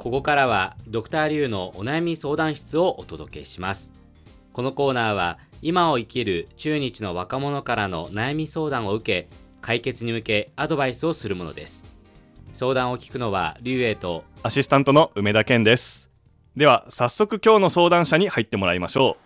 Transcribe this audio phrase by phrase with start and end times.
[0.00, 3.92] ここからはドクターリュウのお悩み相談室をお届けします
[4.54, 11.84] このコーナーは今を生きる中日の若者からの悩み相談を受け解決に向けアドバイスをするものです
[12.54, 16.08] 相談を聞くのはリュウエイとアシスタントの梅田健です
[16.56, 19.18] では早速今日の相談者に入ってもらいましょ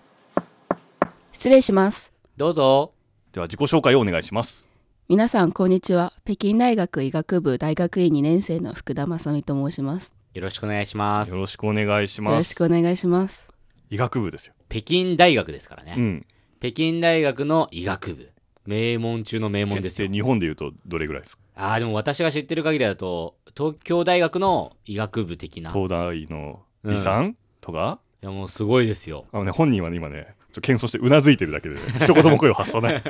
[1.30, 2.12] 失礼します。
[2.36, 2.94] どうぞ
[3.30, 4.68] うでは自己紹介をお願いします
[5.08, 6.12] 皆さん、こんにちは。
[6.24, 10.23] 北京大学医学部大学院2年生の福田正美と申します。
[10.34, 11.30] よろしくお願いします。
[11.30, 13.46] よろしくお願いしよろますしくお願いします。
[13.88, 14.54] 医学部ですよ。
[14.68, 16.26] 北京大学ですからね、うん。
[16.58, 18.30] 北京大学の医学部。
[18.66, 20.08] 名門中の名門ですよ。
[20.08, 21.42] 日本でいうとどれぐらいですか？
[21.54, 25.70] ああでも私が知ってる限りだと東京大学の医学部的な。
[25.70, 28.00] い東大の理産、とか？
[28.20, 29.26] やもうすごいですよ。
[29.30, 33.02] あのね本人はね今ねちょっと謙遜してうなずいてるだけで、ね、一言も声を発さない。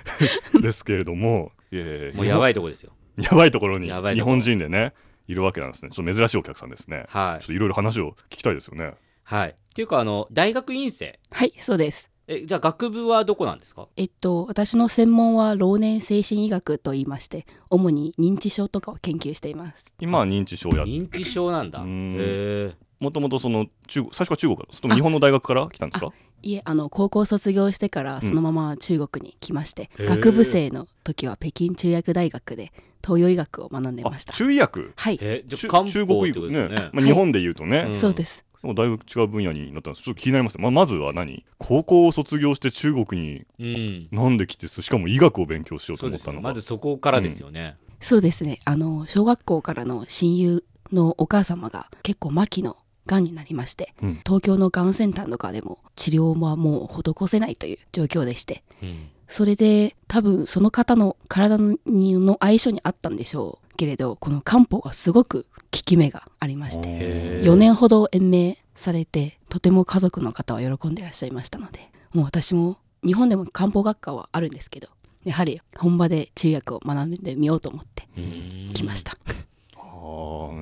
[0.62, 2.92] ですけれどもいやいやいやもうやばいとこですよ。
[3.18, 4.36] やばいところにやばいところ。
[4.36, 4.94] 日本人でね
[5.30, 5.90] いるわけなんですね。
[5.90, 7.04] ちょっと珍しいお客さんですね。
[7.08, 7.42] はい。
[7.42, 8.94] ちょっといろいろ話を聞きたいですよね。
[9.22, 9.50] はい。
[9.50, 11.18] っていうかあの大学院生。
[11.30, 12.10] はい、そうです。
[12.26, 13.88] えじゃあ学部はどこなんですか？
[13.96, 19.84] えっと、私の専門は老年精神医学と言いまして、主に認知症とかを研究しています。
[20.00, 21.80] 今は認知症や認知症なんだ。
[21.80, 22.16] へうん。
[22.18, 22.74] え。
[23.00, 26.12] もともとその中国最初は中国からそれとも日本の大学から来たんですか？
[26.42, 32.72] いえ、あの、高校卒業してからそのまま中国に来まして、へー学部生の時は北京中薬大学で
[33.04, 34.32] 東洋医学を学んでました。
[34.32, 34.92] あ中医薬？
[34.96, 36.90] はい、えじゃ中あ漢方って中国医学ねことですよね。
[36.92, 37.98] まあ、日本で言うとね、うん。
[37.98, 38.44] そうです。
[38.62, 40.04] もうだいぶ違う分野になったんです。
[40.04, 40.58] ちょっと気になります。
[40.58, 41.44] ね、まあ、まずは何？
[41.58, 46.48] 高校を卒業して中国にうんなんで来てしかも医学を勉強しようとそうです思ったのか。
[46.48, 48.58] よまずそこからですよね、そうですね。
[48.64, 54.20] あの、小学校からの親友のお母様が結構末期の癌になりまして、うん。
[54.26, 63.76] 東京のがんセンターとかでも治療はもう施せないという状況でして、うんそれで多分その方の体のの相性にあったんでしょう。
[63.76, 67.50] けれど、この漢方がすごく効き目がありまして、へー。
[67.50, 72.76] 4年ほど延命されて、とても家族の方は喜んでいらっしゃいましたので、もう私も
[73.06, 74.88] 日本でも漢方学科はあるんですけど、
[75.24, 78.70] やはり本場で中薬を学んでみようと思ってうん。
[78.74, 79.16] 来ました。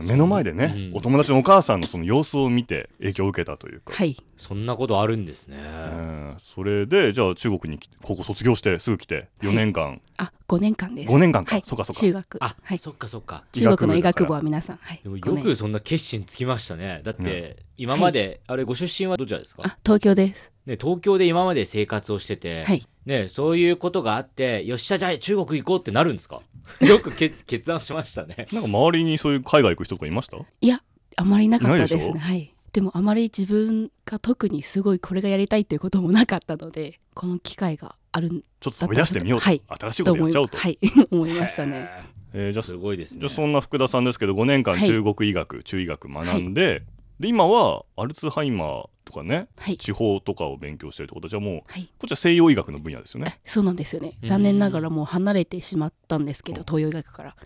[0.03, 4.17] 目の前でね、うんお友達のお母さんのその様子を見て影響を受けたというか、はい。
[4.37, 11.09] そんなことあるんですね、うんそれでじゃあ中国に高校卒業してすぐ来て4年間、あ、5年間です。
[11.13, 11.63] 5年間かはい。
[11.65, 12.39] そうかそうか中学。
[12.41, 12.79] あ、はい。
[12.79, 15.01] そっかそっか中国の医医学部は皆さん、はい。
[15.03, 19.63] でも5年よくそんな決心つきましたねだって今まで、あれご出身はどちらですか？
[19.65, 20.51] あ、東京です。
[20.67, 22.83] ね、東京で今まで生活をしてて、はい。
[23.09, 26.43] ね、そういうことがあってよっしゃじゃあ中国行こうってなるんですか？
[26.87, 28.47] よくけ決断しましたね。
[28.53, 30.37] なんか周りにそういう海外行く人とかいました？
[30.61, 30.83] いや、
[31.17, 32.19] あまりなかったですないで。
[32.19, 32.55] はい。
[32.73, 39.63] でもあまり自分が特にすごいこれがやりたいということもなかったので、この機会があるんちょっと飛び出してみようと、はい。
[39.69, 40.79] 新しいことやっちゃおうと、はい、
[41.11, 41.89] 思いましたね。
[42.35, 43.21] へえーじゃすごいですね。
[43.21, 44.87] じゃあそんな福田さんですけど5年間はい。
[44.87, 46.83] 中国医学、中医学学んで,、
[47.21, 49.77] で今はアルツハイマーとかねはい。
[49.79, 51.85] 地方とかを勉強してるってことはじゃあもうはい。
[51.99, 54.13] こっちは西洋医学の分野ですよねそうなんですよね。
[54.23, 57.37] うん残念ながらもう離れてしまったんですけど、東洋医学から。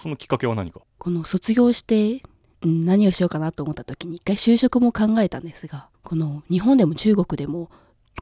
[0.00, 0.80] そのきっかけは何か？
[0.98, 2.22] この卒業して、
[2.62, 7.70] うん何をしようかなと思った時に一回就職も考えたんですが、この日本でも中国でも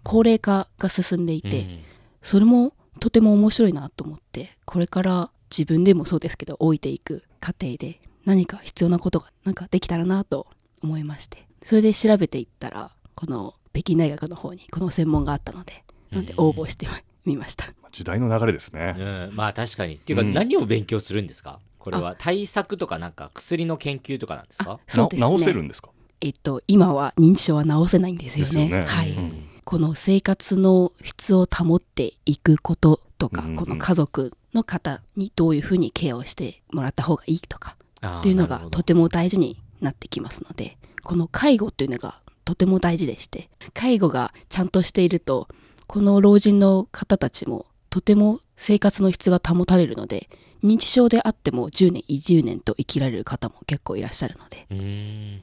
[0.03, 1.81] 高齢化が進んでいて、うん
[2.23, 10.49] それもとても面白いなと思ってこれから自分でもそうですけど老いていく過程で何か必要なことがなんかできたらなと
[10.87, 11.47] 思いまして。
[11.63, 16.87] それで調べていったらこの北京大学の方にこの専門があったのでなんで応募して
[17.25, 19.03] みました、時代の流れですね、う
[19.33, 19.95] ん、まあ確かに。
[19.95, 20.33] っていうかうん。
[20.33, 21.59] 何を勉強するんですか？
[21.79, 22.15] これは。
[22.17, 25.29] 対策とかなんか薬の研究とかなんですあかそうですね。
[25.29, 25.91] な治せるんですか？
[26.21, 28.51] えっと今は認知症は治せないんですよね。
[28.51, 28.87] ですよね。
[28.87, 37.77] はい、うんこの生活の質を保っていくこととか、うんうんこの家族の方にどういうふうにケアをしてもらった方がいいとか
[38.21, 42.15] っていうのがとても大事になってきますのでこの介護っていうのが
[42.45, 45.49] とても大事でして介護がちゃんとしていると
[45.87, 50.29] この老人の方たちもとても生活の質が保たれるので
[50.63, 54.67] 認知症であっても10年20年と生きられる方も結構いらっしゃるので、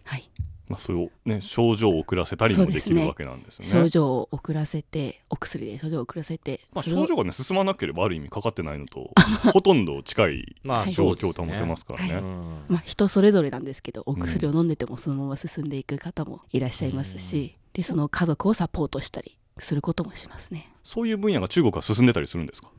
[0.04, 0.30] はい、
[0.74, 3.70] まあ、それをね症状を遅らせたりもできるわけなんですよね。
[3.70, 9.12] 症状を遅らせてお薬で症状を遅らせて、まあ、症状がね進まなければある意味かかってないのと
[9.52, 12.14] ほとんど近い状況を保てますからね。
[12.16, 12.42] うん。
[12.70, 20.72] まあ、人それぞれなんですけどお薬を飲んでてもそのまま進んでいく方もいらっしゃいますし、でその家族をサポートしたりすることもしますね。
[20.84, 22.72] そういう分野が中国は進んでたりするんですか？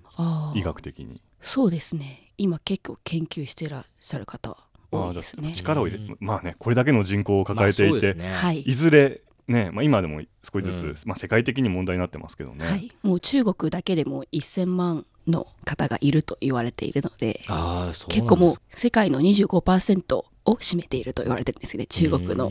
[0.55, 1.21] 医学的に。
[1.41, 2.33] そうですね。
[2.39, 4.57] 今結構研究してらっしゃる方は
[4.95, 5.53] 多いですね。
[5.53, 6.17] 力を入れうん。
[6.21, 8.35] まあねこれだけの人口を抱えていて、まあね。
[8.35, 8.61] はい。
[8.61, 10.95] いずれね、まあ、今でも少しずつ、うん。
[11.07, 22.51] まあ、世界的に問題になってますけどね、はい、もう中国だけでも1000万の方がいると言われているのでああそう結構もう世界の25%を占めていると言われてるんですね中国の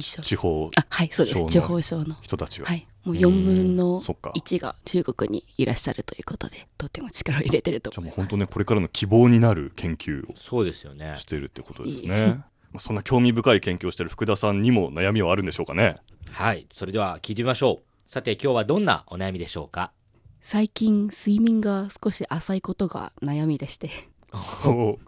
[0.00, 1.44] 地方あはいそうです。
[1.46, 2.16] 地方症の。
[2.20, 4.32] 人たちが、はいもう4分のそっか。
[4.34, 8.16] 1が中国にいらっしゃるということでとても力を入れてると思いうます。
[8.18, 11.14] も本当ねこれからの希望になる研究をそうですよね。
[11.16, 12.38] してるってことですいいね。
[12.72, 15.96] まあそんな興味深い研究をしてる福田さんにも悩みはあるんでしょうかね。
[16.32, 16.66] はい。
[16.70, 18.10] それでは聞いてみましょう。
[18.10, 19.92] さて今日はどんなお悩みでしょうか？
[20.40, 23.90] 最近睡眠が少し浅いことが悩みでして。
[24.13, 24.13] お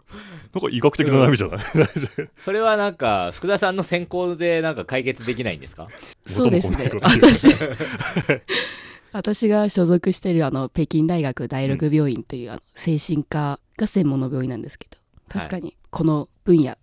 [0.53, 1.59] なんか医学的な悩みじゃない、
[2.37, 5.87] それはなんか福田さんの専攻でなんか解決できないんですか？
[6.25, 6.89] そうですね。
[7.01, 7.47] 私
[9.11, 14.97] 私が所属しているあの北京大学第六病院というあの精神科が専門の病院なんですけど
[15.29, 16.77] 確かにこの分野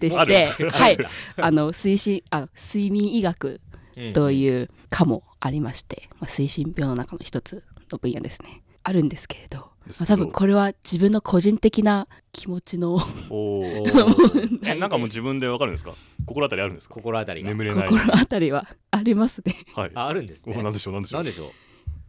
[0.00, 0.70] でしあて、る。
[0.70, 0.98] はい、
[1.36, 3.60] あの推進あ睡眠医学
[4.12, 8.62] とういう科もありまして、まあ、推進病の中の一つの分野ですね。
[8.82, 12.98] あるんですけれど、まあ、多分これは自分の個人的な気持ちの
[14.64, 15.92] えなんかもう自分でわかるんですか？
[16.26, 16.94] 心当たりあるんですか？
[16.94, 17.88] 心当たりが眠れない。
[17.88, 19.54] 心当たりはありますね。
[19.74, 19.90] はい。
[19.94, 21.22] ああるんですねおなんでしょうなんでしょう。
[21.22, 21.50] なんでしょう？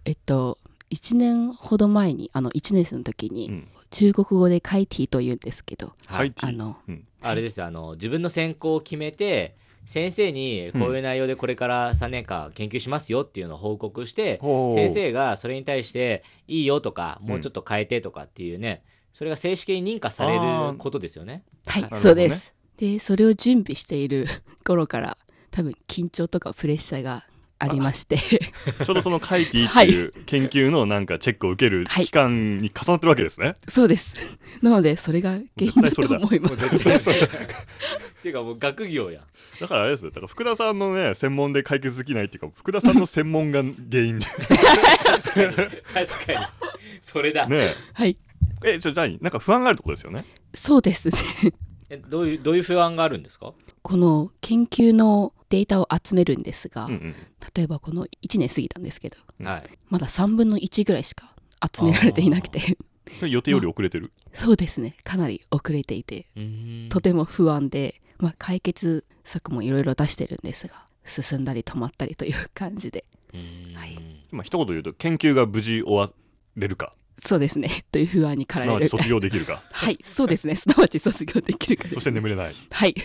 [0.05, 0.57] えっと
[0.91, 3.67] 1年ほど前にあの1年生の時に、うん。
[3.91, 6.49] 中国語でカイティというんですけどハイティ？
[6.49, 7.05] あのうん。
[7.21, 14.79] あれですよあの自分の専攻を決めて先生にこういう内容でこれから3年間研究しますよっていうのを報告して、ほう。
[14.79, 18.83] 先生がそれに対していいよとかもうちょっと変えてとかっていうね、
[19.13, 21.43] それが正式に認可されることですよね。
[21.67, 22.53] はい、そうです。
[22.77, 24.25] でそれを準備している
[24.65, 25.17] 頃から
[25.51, 27.25] 多分緊張とかプレッシャーが
[27.57, 28.17] ありまして。
[28.17, 33.53] ちょうどそのカイティっていう研究のなんかチェックを受けるはい期間に重なってるわけですね。
[33.67, 34.37] そうです。
[34.61, 36.55] なのでそれが原因だと思います。
[36.57, 37.15] 絶対そ う
[38.25, 39.23] っていうかもう学業やん。
[39.61, 40.09] だからあれですね。
[40.09, 44.25] だから福田さんのね専門で解決できないっていうか福田さんの専門が原因で。
[44.25, 44.47] 確
[46.25, 46.39] かに。
[47.01, 48.17] それだ、ねはい。
[48.63, 48.71] え。
[48.73, 50.25] えじゃあじゃあなんか不安があるってことですよね？
[50.55, 51.15] そうですね。
[51.91, 53.53] えどういうどういう不安があるんですか？
[53.83, 57.15] この研究のデータを集めるんですが、うんうん。
[57.53, 59.63] 例えばこの1年過ぎたんですけどうんはい。
[59.89, 61.35] まだ3分の1ぐらいしか
[61.71, 62.75] 集められていなくて。
[63.21, 64.11] 予定より遅れてる。
[64.33, 64.95] そうですね。
[65.03, 66.25] かなり遅れていて。
[66.89, 73.05] とても不安で、まあ、解決策もいろいろ出してるんですが進んだり止まったりという感じで。
[73.75, 73.97] はい。
[74.31, 76.11] まあ一言で言うと研究が無事終わ
[76.55, 77.69] れるか、そうですね。
[77.91, 78.89] という不安にす駆られる。
[78.91, 79.99] なわち卒業できるか、 はい。
[80.03, 80.55] そうですね。
[80.55, 82.53] すなわち卒業できるかそして眠れない。
[82.71, 82.95] はい。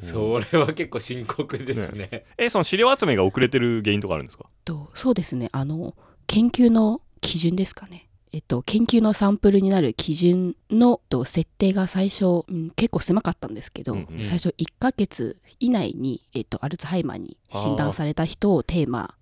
[0.00, 2.24] それは結構深刻ですね。
[2.36, 4.46] えその資料集めが遅れてる原因とかあるんですか？
[4.64, 5.48] とそうですね。
[5.52, 5.96] あの
[6.28, 14.24] 研究の基準ですかねえっと、研究のサンプルになる基準のと設定が最初、うん結構狭かったんですけど、うんうん。
[14.24, 19.14] 最初1ヶ月以内に、えっと、アルツハイマーに診断された人をテーマ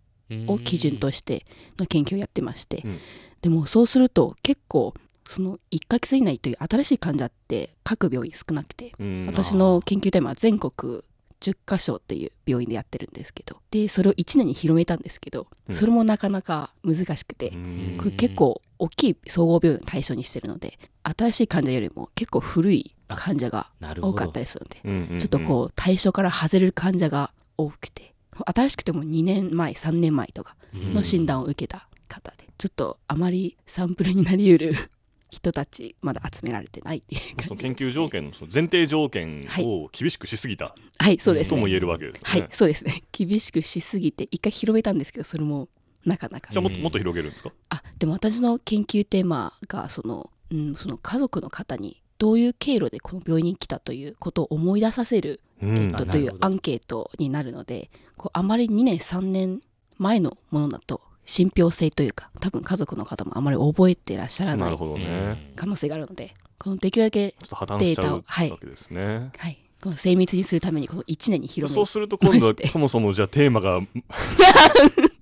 [0.46, 1.46] を基準として
[1.78, 2.98] の研究をやってまして、うん。
[3.42, 4.94] でもそうすると結構
[5.28, 9.26] その1ヶ月以内という新しい患者って各病院少なくて、うん。
[9.26, 11.02] 私の研究テーマは全国
[11.40, 15.74] 10カ所っていう病院でやってるんですけどでそれを1年に広めたんですけど、うん。
[15.74, 17.96] それもなかなか難しくて、うん。
[17.98, 23.70] これ結構大きい総合病院を対象にしてるので新しい患者よりも結構古い患者が
[24.00, 25.18] 多かったりするのでうんうんうん。
[25.18, 28.14] ちょっとこう対象から外れる患者が多くて
[28.44, 34.74] 新しくても2年前3年前とかの診断を受けた方で、ちょっとあまりサンプルになりうる
[35.30, 41.50] 人たちまだ集められてないっていう感じね、研究条件のその前提条件を厳しくしすぎたはいそうですね。
[41.50, 42.48] とも言えるわけですよはいね。
[42.52, 43.02] そうですね。
[43.12, 45.68] 厳しくしすぎて一回広めたんですけどそれも
[46.06, 46.52] なかなか。
[46.52, 47.50] じゃあももっと広げるんですか？
[47.68, 55.76] あでも私の研究テーマがその,、うん、その家族の方にどういう経路でこの病院に来たということを思い出させる、うん。
[55.78, 59.60] えっと、というアンケートになるのでこうあまり2年3年
[59.98, 65.52] 前のものだと信憑性というか多分家族の方もあまり覚えてらっしゃらなないるほどうんね。
[65.56, 68.50] 可能性があるのでこのできるだけ、データをはい。
[68.50, 73.80] はい、この精密にするためにこの1年に広めそうすると今度はそもそもじゃあテーマが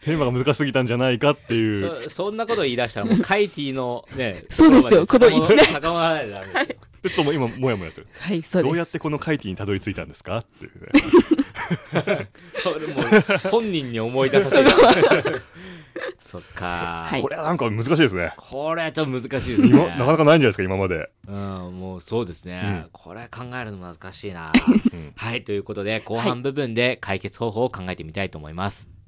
[0.00, 2.08] テーマが難しすぎたんじゃないかっていう。
[2.08, 5.06] そそんなこと言い出したらもうカイティのね そうですよ。
[5.06, 5.66] この一年。
[5.74, 8.06] 高まらないとダメですよでちょっともう今もやもやする。
[8.18, 8.70] はいそうです。
[8.70, 12.28] どうやってこの会期にたどり着いたんですかっていうね。
[12.54, 14.70] それもう本人に思い出させる。
[16.20, 17.22] そっか、はい。
[17.22, 18.32] これはなんか難しいですね。
[18.36, 19.68] これはちょっと難しいですね。
[19.68, 21.34] 今なかなかないんじゃないですか今まで、うん
[21.80, 22.90] もうそうですね、うん。
[22.92, 24.52] これ考えるの難しいな。
[24.92, 25.12] うん。
[25.16, 28.99] はいということで後半部分で解決方法を考えてみたいと思います、お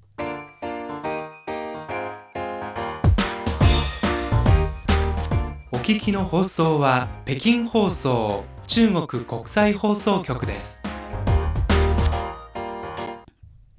[5.83, 10.81] 聞きの放送は北京放送中国国際放送局です。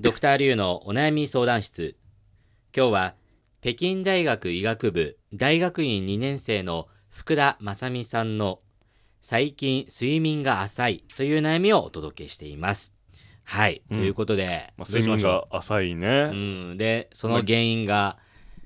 [0.01, 1.95] ドクターリュウのお悩み相談室
[2.75, 3.15] 今日は
[3.61, 8.59] 北京大学医学部大学院2年生の福田正美さんの
[9.21, 12.93] 最近睡眠が浅いという悩みをお届けしています。
[13.45, 16.35] はい、うんということで、まあ、睡眠が浅いうね、う？
[16.73, 18.17] ん、でその原因が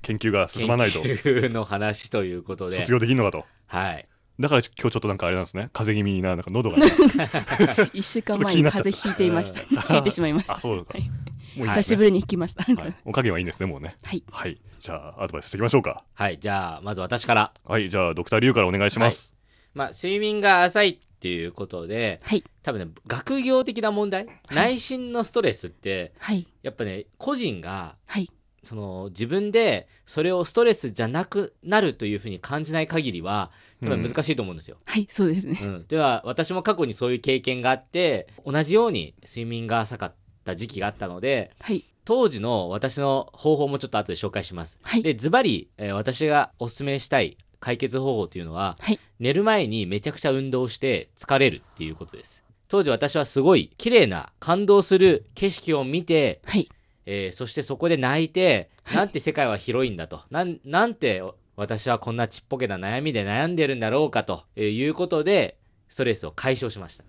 [0.02, 1.02] 研究が進まないと。
[1.02, 2.76] 研究の話ということで。
[2.78, 3.44] 卒業できんのかと。
[3.66, 4.08] はい。
[4.40, 5.68] だから今日ちょっとなんかあれなんですね。
[5.72, 6.76] 風邪気味にななんか喉が。
[6.78, 9.60] ね1週間前に風邪ひいていました。
[9.60, 10.56] ちょっ ひいてしまいました。
[10.56, 11.08] あそうですかはい。
[11.08, 11.68] もういいですね。
[11.74, 12.62] 久しぶりに引きました。
[12.62, 13.96] はい、おかげはいいんですねもうね。
[14.04, 14.24] はい。
[14.30, 14.60] はい。
[14.78, 16.04] じゃあアドバイスしていきましょうか。
[16.14, 16.38] はい。
[16.38, 17.52] じゃあまず私から。
[17.64, 17.90] はい。
[17.90, 19.34] じゃあドクターリュウからお願いします、
[19.74, 22.44] まあ睡眠が浅いっていうことではい。
[22.62, 26.46] 多分ね学業的な問題、内心のストレスってはい。
[26.62, 28.30] やっぱね個人がはい
[28.64, 33.50] その自分でそれをストレスじゃなくなるというふうに感じない限りは
[33.82, 34.76] 多分難しいと思うんですよ。
[34.84, 35.58] はいそうですね。
[35.62, 35.86] うん。
[35.86, 41.84] では私も過去にそういう経験があって同じように睡眠が浅かった時期があったのではい。
[42.04, 44.78] 当時の私の方法もちょっと後で紹介します。
[44.82, 45.02] はい。
[45.02, 48.98] でズバリ、えー私がお勧めしたい解決方法というのは、はい。
[49.18, 52.44] 寝る前にめちゃくちゃ運動して疲れるっていうことです。
[52.68, 56.68] 当時私はすごい綺麗な感動する景色を見てはい
[57.10, 58.96] えーそしてそこで泣いて、はい。
[58.98, 60.22] なんて世界は広いんだと。
[60.30, 61.22] なんなんて
[61.56, 65.56] 私はこんなちっぽけな悩みで悩んでるんだろうかということで
[65.88, 67.04] ストレスを解消しました。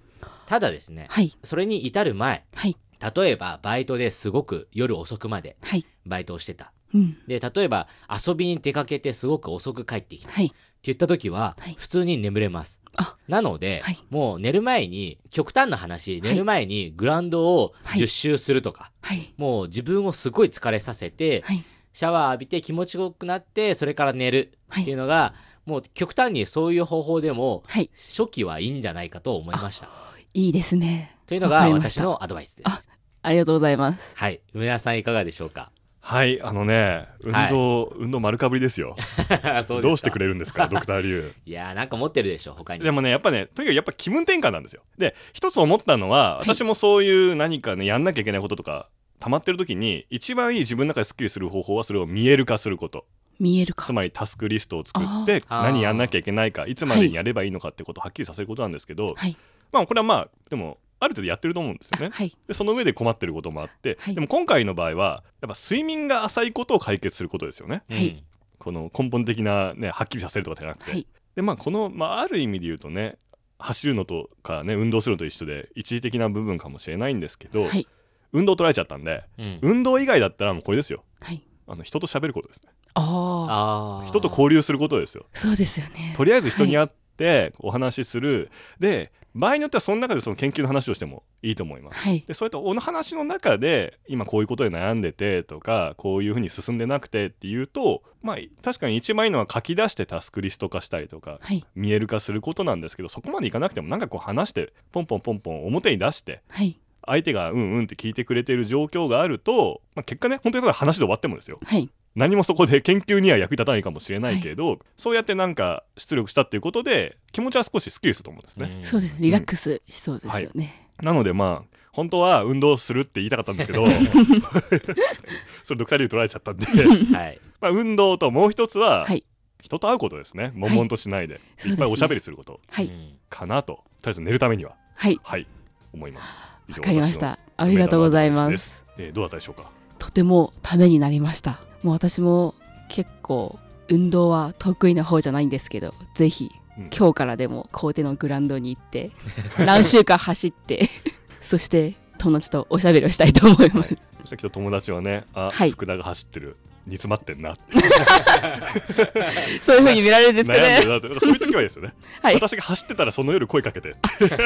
[0.47, 1.31] ただですねはい。
[1.43, 2.75] それに至る前はい。
[3.15, 5.85] 例えばバイトですごく夜遅くまではい。
[6.05, 6.71] バイトをしてた。
[6.93, 7.17] うん。
[7.27, 10.29] で例えば遊びに出かけてすごく遅く帰ってきた。
[10.31, 10.51] ってはい
[10.81, 11.75] 言った時ははい。
[11.77, 12.78] 普通に眠れます、あ
[13.27, 13.97] なので、はい。
[14.09, 18.01] もう寝る前に極端な話寝る前にグラウンドをはい。
[18.01, 19.33] 10周するとか、はい。
[19.37, 21.63] もう自分をすごい疲れさせて、はい。
[21.93, 25.33] シャワー浴びて気持ちよくなってそれから寝るっていうのが、
[25.65, 27.89] もう極端にそういう方法でもはい。
[27.95, 29.89] 初期はいいんじゃないかと思いました。
[30.33, 31.15] いいですね。
[31.27, 32.69] というのが私のアドバイスです。
[32.69, 32.81] あ
[33.21, 34.13] ありがとうございます。
[34.15, 35.71] はい、梅田さんいかがでしょうか？
[36.01, 38.95] はいあのね運動、運動丸かぶりですよ。
[39.81, 41.33] どうしてくれれるんですかドクターリュウ。
[41.45, 42.83] いやーなんか持ってるでしょ他に。
[42.83, 44.83] でもねやっぱねとにかくやっぱ気分転換なんですよ。
[44.97, 46.53] で一つ思ったのははい。
[46.53, 48.89] 私もそういう何かねやんなきゃいけないこととか
[49.19, 53.05] 溜まってる時に一番いい自分の中ですっきりする方法はそれを見える化すること。
[53.39, 53.85] 見えるか。
[53.85, 59.35] つまりタスクリストを作って何やんなきゃいけないかいつまでにやればいいのかってことをはっきりさせることなんですけど、はい。
[59.71, 62.09] まあこれはまあでもある程度やってると思うんですよね。
[62.13, 62.33] はい。
[62.47, 64.15] でその上で困ってることもあって、はい。
[64.15, 67.83] でも今回の場合はやっぱ睡眠が浅いことを解決することですよね。
[67.89, 68.23] うんはい。
[68.57, 71.07] この根本的なねはっきりさせるとかじゃなくて、はい。
[71.35, 73.17] でまあこの、まあ、ある意味で言うとね
[73.57, 77.87] 走るのとかね運動するのと一緒で一時的な部分かもしれないんですけど、はい。
[78.31, 79.59] 運動取られちゃったんでうん。
[79.61, 81.03] 運動以外だったらもうこれですよ。
[81.21, 81.41] はい。
[81.67, 82.71] あの人と喋ることですね。
[82.95, 84.07] あああー。
[84.07, 85.25] 人と交流することですよ。
[85.33, 86.13] そうですよね。
[86.17, 91.99] とりあえず人に会ってお話しする、で場合によってはその中でその研究の話をしてもいいと思います。
[91.99, 92.23] はい。
[92.27, 101.65] でそういったお話の中で今こういうことで悩んでてとかこういうふうに進んでなくてっていうとまあ確かに一番いいのは書き出してタスクリスト化したりとかはい。
[101.73, 106.77] 見える化することなんですけどそこまでいかなくてもなんかこう話してポンポンポンポン表に出してはい。
[107.05, 111.59] 相手がうんうんって聞いてくれてる状況があると、まあ、結果ね本当にただ話で終わってもですよ。
[111.63, 118.79] はい何もそこで研究には役に立たないかもしれないけど、そうやってなんか出力したっていうことで気持ちは少しスッキリすると思うんですね。
[118.81, 118.85] ん。
[118.85, 119.19] そうですね。
[119.21, 120.89] リラックスしそうですよね。
[121.01, 123.85] なのでまあ本当は運動するって言いたかったんですけど
[125.63, 126.65] それドクターリュウ取られちゃったんで。
[126.65, 127.39] はい。
[127.61, 129.23] まあ運動ともう一つははい。
[129.61, 130.51] 人と会うことですね。
[130.55, 132.61] 悶々としないで、いっぱいおしゃべりすること。
[132.69, 132.85] はい。
[132.85, 133.73] うんかなと。
[133.73, 134.75] とりあえず寝るためには。
[134.95, 135.19] はい。
[135.21, 135.45] はい。
[135.93, 136.33] 思います。
[136.69, 137.39] わかりました。
[137.57, 138.81] ありがとうございます。
[138.97, 139.69] えーどうだったでしょうか？
[139.97, 142.55] とてもためになりましたもう私も
[142.89, 143.57] 結構
[143.89, 146.89] 運動は得意な方じゃないんですけどぜひうん。
[146.95, 149.11] 今日からでも校庭のグラウンドに行って
[149.65, 150.89] 何週間走って
[151.41, 155.71] そして友達とおしゃべりをしたいと思います、そしてきっと友達はねあ、はい。
[155.71, 157.61] 福田が走ってる煮詰まってんなって。
[159.61, 162.35] そういう風に見られるんですか悩んでねそういう時はいいですよね、はい。
[162.35, 163.95] 私が走ってたらその夜声かけて。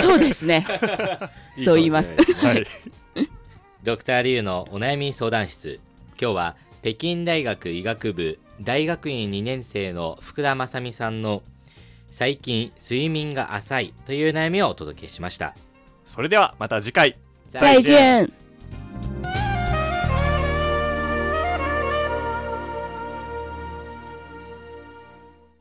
[0.02, 0.66] そうですね。
[1.64, 2.14] そう言います。
[2.42, 2.68] はい。
[3.84, 5.80] ドクターリュウのお悩み相談室。
[6.22, 11.42] 今日は北京大学医学部大学院2年生の福田正美さんの
[12.12, 15.56] 最近睡眠が浅いという悩みをお届けしました。
[16.04, 17.18] それではまた次回。
[17.48, 18.43] 再见